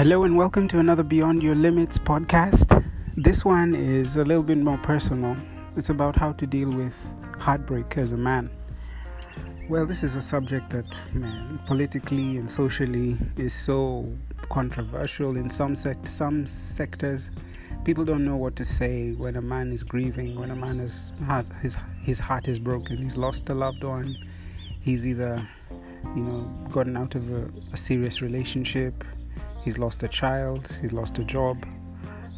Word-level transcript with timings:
Hello, 0.00 0.24
and 0.24 0.34
welcome 0.34 0.66
to 0.68 0.78
another 0.78 1.02
Beyond 1.02 1.42
Your 1.42 1.54
Limits 1.54 1.98
podcast. 1.98 2.82
This 3.18 3.44
one 3.44 3.74
is 3.74 4.16
a 4.16 4.24
little 4.24 4.42
bit 4.42 4.56
more 4.56 4.78
personal. 4.78 5.36
It's 5.76 5.90
about 5.90 6.16
how 6.16 6.32
to 6.32 6.46
deal 6.46 6.70
with 6.70 6.96
heartbreak 7.38 7.98
as 7.98 8.12
a 8.12 8.16
man. 8.16 8.48
Well, 9.68 9.84
this 9.84 10.02
is 10.02 10.16
a 10.16 10.22
subject 10.22 10.70
that, 10.70 10.86
man, 11.12 11.60
politically 11.66 12.38
and 12.38 12.50
socially 12.50 13.18
is 13.36 13.52
so 13.52 14.10
controversial 14.48 15.36
in 15.36 15.50
some 15.50 15.76
sect- 15.76 16.08
some 16.08 16.46
sectors. 16.46 17.28
People 17.84 18.06
don't 18.06 18.24
know 18.24 18.36
what 18.36 18.56
to 18.56 18.64
say 18.64 19.12
when 19.12 19.36
a 19.36 19.42
man 19.42 19.70
is 19.70 19.82
grieving, 19.82 20.40
when 20.40 20.50
a 20.50 20.56
man 20.56 20.78
has 20.78 21.12
his 21.60 21.76
his 22.02 22.18
heart 22.18 22.48
is 22.48 22.58
broken, 22.58 22.96
he's 22.96 23.18
lost 23.18 23.50
a 23.50 23.54
loved 23.54 23.84
one, 23.84 24.16
he's 24.80 25.06
either 25.06 25.46
you 26.16 26.22
know 26.22 26.50
gotten 26.70 26.96
out 26.96 27.14
of 27.16 27.30
a, 27.30 27.50
a 27.74 27.76
serious 27.76 28.22
relationship 28.22 29.04
He's 29.62 29.78
lost 29.78 30.02
a 30.02 30.08
child, 30.08 30.78
he's 30.80 30.92
lost 30.92 31.18
a 31.18 31.24
job. 31.24 31.66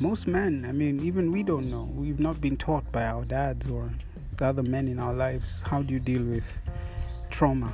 Most 0.00 0.26
men, 0.26 0.64
I 0.68 0.72
mean, 0.72 1.00
even 1.04 1.30
we 1.30 1.42
don't 1.42 1.70
know. 1.70 1.88
We've 1.94 2.18
not 2.18 2.40
been 2.40 2.56
taught 2.56 2.90
by 2.90 3.04
our 3.04 3.24
dads 3.24 3.66
or 3.66 3.90
the 4.36 4.46
other 4.46 4.62
men 4.62 4.88
in 4.88 4.98
our 4.98 5.14
lives 5.14 5.62
how 5.66 5.82
do 5.82 5.94
you 5.94 6.00
deal 6.00 6.24
with 6.24 6.58
trauma. 7.30 7.72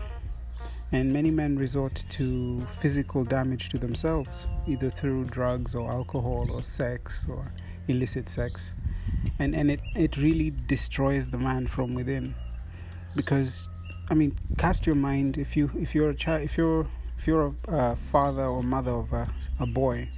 And 0.93 1.13
many 1.13 1.31
men 1.31 1.57
resort 1.57 2.05
to 2.11 2.61
physical 2.81 3.25
damage 3.25 3.69
to 3.71 3.79
themselves, 3.79 4.49
either 4.67 4.91
through 4.91 5.25
drugs 5.27 5.75
or 5.75 5.91
alcohol 5.91 6.51
or 6.51 6.63
sex 6.63 7.27
or 7.31 7.51
illicit 7.89 8.29
sex. 8.29 8.73
And, 9.39 9.55
and 9.55 9.71
it, 9.71 9.81
it 9.95 10.17
really 10.17 10.53
destroys 10.67 11.29
the 11.29 11.39
man 11.39 11.67
from 11.67 11.95
within. 11.95 12.35
Because 13.17 13.69
I 14.11 14.15
mean, 14.15 14.35
cast 14.57 14.87
your 14.87 14.97
mind 14.97 15.37
if 15.37 15.57
you 15.57 15.71
if 15.79 15.95
you're 15.95 16.11
a 16.11 16.15
child 16.15 16.43
if 16.43 16.57
you're 16.57 16.87
if 17.19 17.27
you're 17.27 17.53
a, 17.69 17.75
a 17.75 17.97
father 17.97 18.45
or 18.45 18.63
mother 18.63 18.93
of 18.93 19.13
a, 19.13 19.29
a 19.59 19.67
boy, 19.67 20.09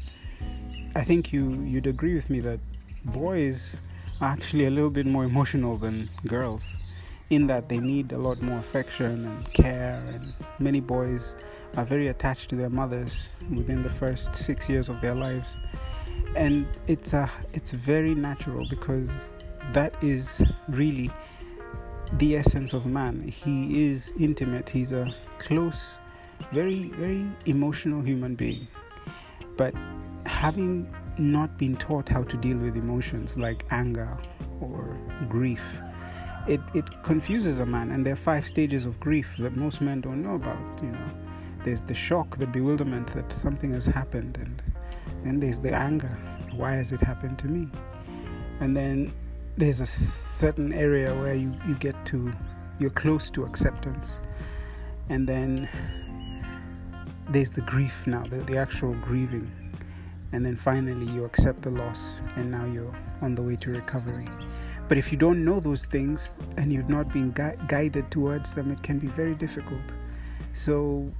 I 0.94 1.02
think 1.02 1.32
you 1.32 1.50
you'd 1.62 1.86
agree 1.86 2.14
with 2.14 2.28
me 2.28 2.40
that 2.40 2.60
boys 3.06 3.80
are 4.20 4.28
actually 4.28 4.66
a 4.66 4.70
little 4.70 4.90
bit 4.90 5.06
more 5.06 5.24
emotional 5.24 5.78
than 5.78 6.10
girls 6.26 6.82
in 7.30 7.46
that 7.46 7.68
they 7.70 7.78
need 7.78 8.12
a 8.12 8.18
lot 8.18 8.42
more 8.42 8.58
affection 8.58 9.24
and 9.24 9.52
care 9.54 10.02
and 10.08 10.34
many 10.58 10.80
boys 10.80 11.36
are 11.76 11.84
very 11.84 12.08
attached 12.08 12.50
to 12.50 12.56
their 12.56 12.68
mothers 12.68 13.30
within 13.54 13.82
the 13.82 13.88
first 13.88 14.34
6 14.34 14.68
years 14.68 14.88
of 14.88 15.00
their 15.00 15.14
lives. 15.14 15.56
And 16.36 16.66
it's 16.86 17.14
a 17.14 17.30
it's 17.54 17.72
very 17.72 18.14
natural 18.14 18.66
because 18.68 19.32
that 19.72 19.94
is 20.02 20.42
really 20.68 21.10
the 22.14 22.36
essence 22.36 22.74
of 22.74 22.84
man. 22.84 23.26
He 23.26 23.88
is 23.88 24.12
intimate. 24.18 24.68
He's 24.68 24.92
a 24.92 25.14
close 25.38 25.96
very, 26.52 26.90
very 26.90 27.26
emotional 27.46 28.02
human 28.02 28.34
being. 28.34 28.66
But 29.56 29.74
having 30.26 30.92
not 31.18 31.58
been 31.58 31.76
taught 31.76 32.08
how 32.08 32.22
to 32.24 32.36
deal 32.36 32.56
with 32.56 32.76
emotions 32.76 33.36
like 33.36 33.64
anger 33.70 34.16
or 34.60 34.96
grief, 35.28 35.62
it, 36.48 36.60
it 36.74 37.02
confuses 37.02 37.58
a 37.58 37.66
man. 37.66 37.90
And 37.90 38.04
there 38.04 38.14
are 38.14 38.16
five 38.16 38.46
stages 38.46 38.86
of 38.86 38.98
grief 39.00 39.36
that 39.38 39.56
most 39.56 39.80
men 39.80 40.00
don't 40.00 40.22
know 40.22 40.34
about. 40.34 40.58
You 40.82 40.90
know, 40.90 41.08
there's 41.64 41.82
the 41.82 41.94
shock, 41.94 42.38
the 42.38 42.46
bewilderment 42.46 43.08
that 43.08 43.30
something 43.32 43.72
has 43.72 43.86
happened, 43.86 44.38
and 44.38 44.62
then 45.22 45.40
there's 45.40 45.58
the 45.58 45.74
anger. 45.74 46.18
Why 46.56 46.72
has 46.72 46.92
it 46.92 47.00
happened 47.00 47.38
to 47.40 47.46
me? 47.46 47.68
And 48.60 48.76
then 48.76 49.12
there's 49.56 49.80
a 49.80 49.86
certain 49.86 50.72
area 50.72 51.14
where 51.14 51.34
you, 51.34 51.52
you 51.68 51.74
get 51.74 51.94
to, 52.06 52.32
you're 52.78 52.90
close 52.90 53.30
to 53.30 53.44
acceptance. 53.44 54.20
And 55.08 55.28
then 55.28 55.68
there's 57.30 57.50
the 57.50 57.62
grief 57.62 58.06
now, 58.06 58.24
the, 58.24 58.36
the 58.38 58.56
actual 58.56 58.94
grieving. 58.94 59.50
And 60.32 60.46
then 60.46 60.56
finally, 60.56 61.06
you 61.06 61.24
accept 61.24 61.62
the 61.62 61.70
loss, 61.70 62.22
and 62.36 62.50
now 62.50 62.64
you're 62.66 62.94
on 63.20 63.34
the 63.34 63.42
way 63.42 63.56
to 63.56 63.70
recovery. 63.70 64.28
But 64.88 64.98
if 64.98 65.10
you 65.10 65.18
don't 65.18 65.44
know 65.44 65.60
those 65.60 65.86
things 65.86 66.34
and 66.56 66.72
you've 66.72 66.88
not 66.88 67.12
been 67.12 67.30
gui- 67.32 67.56
guided 67.68 68.10
towards 68.10 68.52
them, 68.52 68.70
it 68.70 68.82
can 68.82 68.98
be 68.98 69.08
very 69.08 69.34
difficult. 69.34 69.80
So, 70.52 71.10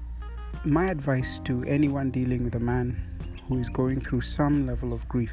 my 0.65 0.87
advice 0.87 1.39
to 1.41 1.65
anyone 1.65 2.11
dealing 2.11 2.45
with 2.45 2.55
a 2.57 2.61
man 2.61 3.01
who 3.49 3.59
is 3.59 3.69
going 3.69 4.01
through 4.01 4.21
some 4.21 4.67
level 4.67 4.93
of 4.93 5.09
grief 5.09 5.33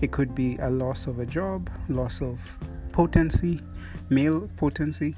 it 0.00 0.12
could 0.12 0.34
be 0.34 0.56
a 0.58 0.70
loss 0.70 1.06
of 1.06 1.18
a 1.18 1.26
job, 1.26 1.70
loss 1.88 2.20
of 2.20 2.38
potency, 2.92 3.60
male 4.10 4.48
potency, 4.56 5.16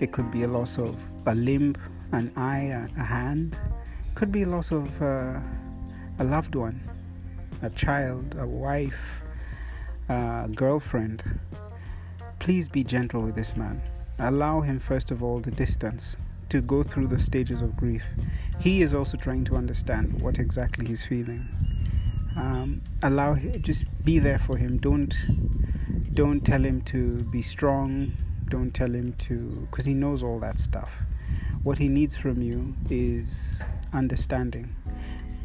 it 0.00 0.12
could 0.12 0.30
be 0.30 0.44
a 0.44 0.48
loss 0.48 0.78
of 0.78 0.96
a 1.26 1.34
limb, 1.34 1.74
an 2.12 2.32
eye, 2.36 2.64
a, 2.64 3.00
a 3.00 3.04
hand, 3.04 3.58
could 4.14 4.32
be 4.32 4.44
loss 4.44 4.70
of 4.70 5.02
uh, 5.02 5.40
a 6.18 6.24
loved 6.24 6.54
one, 6.54 6.80
a 7.62 7.70
child, 7.70 8.36
a 8.38 8.46
wife, 8.46 9.22
a 10.08 10.48
girlfriend. 10.54 11.22
Please 12.38 12.68
be 12.68 12.84
gentle 12.84 13.22
with 13.22 13.34
this 13.34 13.56
man. 13.56 13.80
Allow 14.18 14.60
him, 14.60 14.78
first 14.78 15.10
of 15.10 15.22
all, 15.22 15.40
the 15.40 15.50
distance 15.50 16.16
to 16.48 16.60
go 16.60 16.82
through 16.82 17.06
the 17.06 17.18
stages 17.18 17.62
of 17.62 17.76
grief. 17.76 18.04
He 18.60 18.82
is 18.82 18.94
also 18.94 19.16
trying 19.16 19.44
to 19.44 19.56
understand 19.56 20.20
what 20.20 20.38
exactly 20.38 20.86
he's 20.86 21.02
feeling. 21.02 21.48
Um, 22.36 22.82
allow 23.02 23.34
him, 23.34 23.62
just 23.62 23.84
be 24.04 24.18
there 24.18 24.38
for 24.38 24.56
him. 24.56 24.78
Don't 24.78 25.14
don't 26.14 26.40
tell 26.44 26.62
him 26.62 26.82
to 26.82 27.22
be 27.24 27.40
strong. 27.40 28.12
Don't 28.48 28.72
tell 28.74 28.92
him 28.92 29.14
to, 29.14 29.66
because 29.70 29.86
he 29.86 29.94
knows 29.94 30.22
all 30.22 30.38
that 30.40 30.60
stuff. 30.60 30.92
What 31.62 31.78
he 31.78 31.88
needs 31.88 32.16
from 32.16 32.42
you 32.42 32.74
is 32.90 33.62
understanding. 33.92 34.74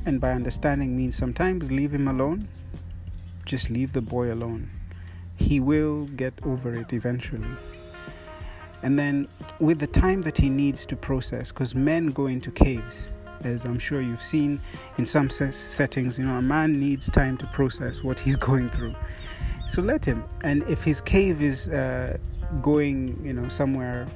And 0.06 0.20
by 0.20 0.32
understanding 0.32 0.98
means 0.98 1.16
sometimes 1.16 1.72
leave 1.72 1.94
him 1.94 2.08
alone. 2.08 2.48
Just 3.46 3.70
leave 3.70 3.94
the 3.94 4.02
boy 4.02 4.34
alone. 4.34 4.70
He 5.36 5.60
will 5.60 6.06
get 6.06 6.34
over 6.44 6.74
it 6.74 6.92
eventually. 6.94 7.48
And 8.82 8.98
then, 8.98 9.28
with 9.60 9.80
the 9.80 9.88
time 9.88 10.24
that 10.24 10.38
he 10.38 10.50
needs 10.50 10.86
to 10.88 10.96
process, 10.96 11.52
because 11.52 11.76
men 11.76 12.08
go 12.08 12.26
into 12.26 12.50
caves, 12.52 13.12
as 13.44 13.66
I'm 13.66 13.78
sure 13.78 14.02
you've 14.02 14.24
seen 14.24 14.60
in 14.98 15.06
some 15.06 15.30
settings, 15.30 16.18
you 16.18 16.26
know, 16.26 16.38
a 16.38 16.42
man 16.42 16.74
needs 16.74 17.10
time 17.10 17.38
to 17.38 17.48
process 17.48 18.04
what 18.04 18.18
he's 18.18 18.36
going 18.50 18.70
through. 18.70 18.96
So 19.68 19.84
let 19.84 20.04
him. 20.04 20.24
And 20.42 20.64
if 20.64 20.84
his 20.84 21.00
cave 21.00 21.42
is 21.44 21.70
uh, 21.70 22.18
going, 22.62 23.24
you 23.24 23.34
know, 23.34 23.50
somewhere 23.50 24.08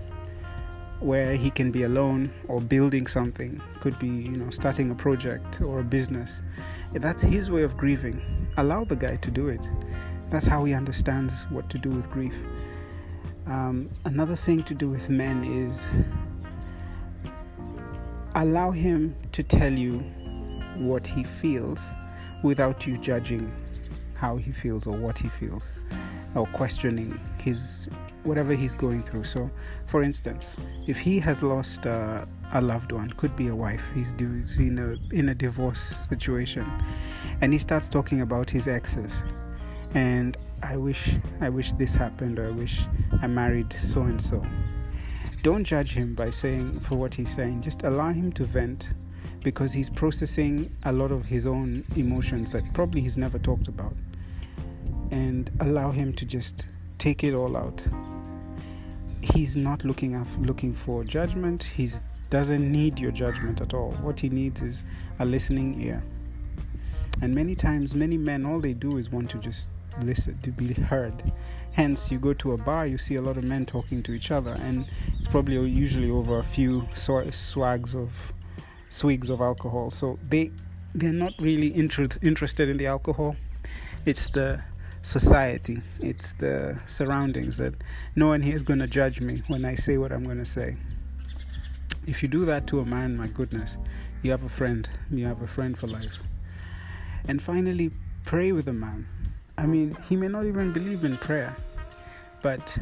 where 1.01 1.35
he 1.35 1.49
can 1.49 1.71
be 1.71 1.83
alone 1.83 2.31
or 2.47 2.61
building 2.61 3.07
something. 3.07 3.61
Could 3.79 3.97
be 3.99 4.07
you 4.07 4.37
know 4.37 4.49
starting 4.49 4.91
a 4.91 4.95
project 4.95 5.61
or 5.61 5.79
a 5.79 5.83
business. 5.83 6.41
That's 6.93 7.21
his 7.23 7.51
way 7.51 7.63
of 7.63 7.75
grieving. 7.75 8.21
Allow 8.57 8.85
the 8.85 8.95
guy 8.95 9.17
to 9.17 9.31
do 9.31 9.49
it. 9.49 9.69
That's 10.29 10.45
how 10.45 10.63
he 10.63 10.73
understands 10.73 11.45
what 11.49 11.69
to 11.71 11.77
do 11.77 11.89
with 11.89 12.09
grief. 12.09 12.35
Um, 13.47 13.89
another 14.05 14.35
thing 14.35 14.63
to 14.63 14.73
do 14.73 14.89
with 14.89 15.09
men 15.09 15.43
is 15.43 15.89
allow 18.35 18.71
him 18.71 19.15
to 19.33 19.43
tell 19.43 19.73
you 19.73 19.99
what 20.77 21.05
he 21.05 21.23
feels 21.23 21.91
without 22.43 22.87
you 22.87 22.97
judging 22.97 23.51
how 24.15 24.37
he 24.37 24.51
feels 24.51 24.87
or 24.87 24.95
what 24.95 25.17
he 25.17 25.27
feels 25.29 25.79
or 26.35 26.45
questioning 26.47 27.19
his 27.39 27.89
whatever 28.23 28.53
he's 28.53 28.75
going 28.75 29.03
through. 29.03 29.23
So, 29.23 29.49
for 29.85 30.03
instance, 30.03 30.55
if 30.87 30.97
he 30.97 31.19
has 31.19 31.41
lost 31.41 31.85
uh, 31.85 32.25
a 32.53 32.61
loved 32.61 32.91
one, 32.91 33.11
could 33.11 33.35
be 33.35 33.47
a 33.47 33.55
wife, 33.55 33.83
he's, 33.93 34.11
in 34.11 34.77
a 34.79 35.15
in 35.15 35.29
a 35.29 35.35
divorce 35.35 35.79
situation, 35.79 36.69
and 37.41 37.53
he 37.53 37.59
starts 37.59 37.89
talking 37.89 38.21
about 38.21 38.49
his 38.49 38.67
exes, 38.67 39.23
and 39.93 40.37
I 40.63 40.77
wish 40.77 41.15
I 41.39 41.49
wish 41.49 41.73
this 41.73 41.95
happened, 41.95 42.39
or 42.39 42.47
I 42.47 42.51
wish 42.51 42.81
I 43.21 43.27
married 43.27 43.73
so 43.81 44.01
and 44.01 44.21
so. 44.21 44.43
Don't 45.43 45.63
judge 45.63 45.93
him 45.93 46.13
by 46.13 46.29
saying 46.29 46.81
for 46.81 46.95
what 46.95 47.15
he's 47.15 47.33
saying. 47.33 47.61
Just 47.61 47.81
allow 47.83 48.09
him 48.09 48.31
to 48.33 48.45
vent 48.45 48.89
because 49.43 49.73
he's 49.73 49.89
processing 49.89 50.71
a 50.83 50.91
lot 50.91 51.11
of 51.11 51.25
his 51.25 51.47
own 51.47 51.83
emotions 51.95 52.51
that 52.51 52.71
probably 52.73 53.01
he's 53.01 53.17
never 53.17 53.39
talked 53.39 53.67
about 53.67 53.95
and 55.09 55.51
allow 55.61 55.89
him 55.89 56.13
to 56.13 56.25
just 56.25 56.67
take 56.97 57.23
it 57.23 57.33
all 57.33 57.57
out 57.57 57.83
he's 59.21 59.55
not 59.57 59.83
looking 59.85 60.15
af- 60.15 60.37
looking 60.39 60.73
for 60.73 61.03
judgment. 61.03 61.63
He 61.63 61.89
doesn't 62.29 62.71
need 62.71 62.99
your 62.99 63.11
judgment 63.11 63.61
at 63.61 63.73
all. 63.73 63.91
What 64.01 64.19
he 64.19 64.29
needs 64.29 64.61
is 64.61 64.85
a 65.19 65.25
listening 65.25 65.81
ear. 65.81 66.03
And 67.21 67.35
many 67.35 67.55
times, 67.55 67.93
many 67.93 68.17
men, 68.17 68.45
all 68.45 68.59
they 68.59 68.73
do 68.73 68.97
is 68.97 69.11
want 69.11 69.29
to 69.31 69.37
just 69.37 69.69
listen, 70.01 70.37
to 70.39 70.51
be 70.51 70.73
heard. 70.73 71.31
Hence, 71.73 72.11
you 72.11 72.19
go 72.19 72.33
to 72.33 72.53
a 72.53 72.57
bar, 72.57 72.87
you 72.87 72.97
see 72.97 73.15
a 73.15 73.21
lot 73.21 73.37
of 73.37 73.43
men 73.43 73.65
talking 73.65 74.01
to 74.03 74.13
each 74.13 74.31
other, 74.31 74.57
and 74.61 74.87
it's 75.17 75.27
probably 75.27 75.55
usually 75.69 76.09
over 76.09 76.39
a 76.39 76.43
few 76.43 76.87
swags 76.95 77.95
of 77.95 78.33
swigs 78.89 79.29
of 79.29 79.41
alcohol. 79.41 79.89
So 79.89 80.17
they 80.29 80.51
they're 80.93 81.13
not 81.13 81.33
really 81.39 81.73
inter- 81.73 82.09
interested 82.21 82.67
in 82.67 82.77
the 82.77 82.87
alcohol. 82.87 83.35
It's 84.05 84.29
the 84.31 84.61
society, 85.01 85.81
it's 85.99 86.33
the 86.33 86.79
surroundings 86.85 87.57
that 87.57 87.73
no 88.15 88.27
one 88.27 88.41
here 88.41 88.55
is 88.55 88.63
going 88.63 88.79
to 88.79 88.87
judge 88.87 89.19
me 89.19 89.41
when 89.47 89.65
I 89.65 89.75
say 89.75 89.97
what 89.97 90.11
I'm 90.11 90.23
going 90.23 90.37
to 90.37 90.45
say. 90.45 90.77
If 92.07 92.21
you 92.23 92.29
do 92.29 92.45
that 92.45 92.67
to 92.67 92.79
a 92.79 92.85
man, 92.85 93.15
my 93.15 93.27
goodness, 93.27 93.77
you 94.21 94.31
have 94.31 94.43
a 94.43 94.49
friend. 94.49 94.87
You 95.09 95.25
have 95.25 95.41
a 95.41 95.47
friend 95.47 95.77
for 95.77 95.87
life. 95.87 96.17
And 97.27 97.41
finally, 97.41 97.91
pray 98.25 98.51
with 98.51 98.67
a 98.67 98.73
man. 98.73 99.07
I 99.57 99.65
mean, 99.65 99.97
he 100.09 100.15
may 100.15 100.27
not 100.27 100.45
even 100.45 100.71
believe 100.71 101.03
in 101.03 101.17
prayer, 101.17 101.55
but 102.41 102.75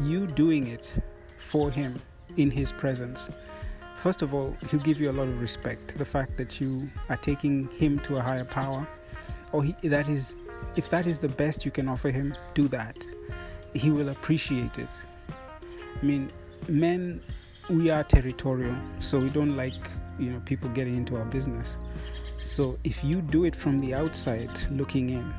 you 0.00 0.26
doing 0.26 0.66
it 0.66 0.94
for 1.38 1.70
him 1.70 2.00
in 2.36 2.50
his 2.50 2.72
presence. 2.72 3.28
First 3.98 4.22
of 4.22 4.34
all, 4.34 4.56
he'll 4.70 4.80
give 4.80 5.00
you 5.00 5.10
a 5.10 5.12
lot 5.12 5.28
of 5.28 5.40
respect. 5.40 5.96
The 5.98 6.04
fact 6.04 6.36
that 6.38 6.60
you 6.60 6.88
are 7.08 7.16
taking 7.16 7.68
him 7.68 7.98
to 8.00 8.16
a 8.16 8.20
higher 8.20 8.44
power, 8.44 8.86
or 9.52 9.62
he, 9.62 9.76
that 9.88 10.08
is, 10.08 10.36
if 10.76 10.90
that 10.90 11.06
is 11.06 11.18
the 11.18 11.28
best 11.28 11.64
you 11.64 11.70
can 11.70 11.88
offer 11.88 12.10
him, 12.10 12.34
do 12.54 12.68
that. 12.68 12.98
He 13.74 13.90
will 13.90 14.08
appreciate 14.10 14.78
it. 14.78 14.88
I 16.00 16.04
mean, 16.04 16.30
men, 16.68 17.20
we 17.70 17.90
are 17.90 18.04
territorial, 18.04 18.76
so 19.00 19.18
we 19.18 19.30
don't 19.30 19.56
like 19.56 19.90
you 20.18 20.30
know 20.30 20.40
people 20.40 20.68
getting 20.70 20.96
into 20.96 21.16
our 21.16 21.24
business. 21.24 21.78
So 22.42 22.78
if 22.84 23.04
you 23.04 23.22
do 23.22 23.44
it 23.44 23.54
from 23.54 23.78
the 23.78 23.94
outside, 23.94 24.50
looking 24.70 25.10
in, 25.10 25.32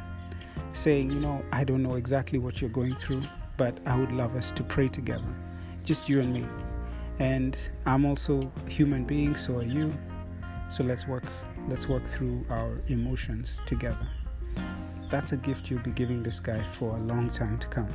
saying, 0.71 1.11
you 1.11 1.19
know, 1.19 1.43
I 1.51 1.63
don't 1.63 1.83
know 1.83 1.95
exactly 1.95 2.39
what 2.39 2.61
you're 2.61 2.69
going 2.69 2.95
through, 2.95 3.23
but 3.57 3.77
I 3.85 3.97
would 3.97 4.11
love 4.11 4.35
us 4.35 4.51
to 4.51 4.63
pray 4.63 4.87
together, 4.87 5.35
just 5.83 6.09
you 6.09 6.19
and 6.21 6.33
me. 6.33 6.45
And 7.19 7.57
I'm 7.85 8.05
also 8.05 8.51
a 8.65 8.69
human 8.69 9.03
being, 9.03 9.35
so 9.35 9.57
are 9.57 9.65
you. 9.65 9.93
So 10.69 10.83
let's 10.83 11.07
work. 11.07 11.25
Let's 11.67 11.87
work 11.87 12.03
through 12.03 12.45
our 12.49 12.81
emotions 12.87 13.59
together. 13.65 14.07
That's 15.13 15.31
a 15.31 15.37
gift 15.37 15.69
you'll 15.69 15.79
be 15.83 15.91
giving 15.91 16.23
this 16.23 16.39
guy 16.39 16.59
for 16.59 16.97
a 16.97 16.99
long 16.99 17.29
time 17.29 17.59
to 17.59 17.67
come. 17.67 17.87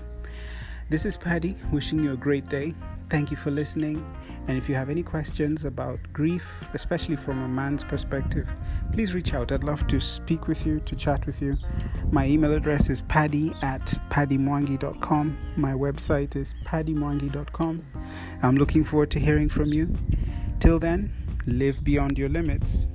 This 0.89 1.05
is 1.05 1.17
Paddy 1.17 1.57
wishing 1.73 2.01
you 2.01 2.13
a 2.13 2.17
great 2.17 2.49
day. 2.49 2.77
Thank 3.11 3.33
you 3.33 3.37
for 3.37 3.51
listening. 3.51 4.07
And 4.47 4.57
if 4.57 4.69
you 4.69 4.77
have 4.77 4.89
any 4.89 5.03
questions 5.03 5.65
about 5.65 5.99
grief, 6.13 6.63
especially 6.75 7.17
from 7.17 7.43
a 7.43 7.49
man's 7.49 7.83
perspective, 7.83 8.49
please 8.93 9.15
reach 9.15 9.35
out. 9.35 9.51
I'd 9.51 9.65
love 9.65 9.89
to 9.89 10.01
speak 10.01 10.47
with 10.47 10.65
you, 10.65 10.79
to 10.79 10.95
chat 10.95 11.27
with 11.27 11.43
you. 11.43 11.57
My 12.13 12.25
email 12.25 12.53
address 12.53 12.89
is 12.89 13.01
paddy 13.01 13.53
at 13.63 13.85
paddymwangi.com. 14.11 15.37
My 15.57 15.73
website 15.73 16.37
is 16.37 16.55
paddymwangi.com. 16.65 17.85
I'm 18.45 18.57
looking 18.57 18.85
forward 18.85 19.11
to 19.11 19.19
hearing 19.19 19.49
from 19.49 19.73
you. 19.73 19.93
Till 20.61 20.79
then, 20.79 21.13
live 21.47 21.83
beyond 21.83 22.17
your 22.17 22.29
limits. 22.29 22.87